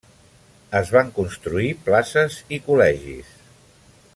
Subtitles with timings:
[0.79, 3.31] Es van construir places i col·legis.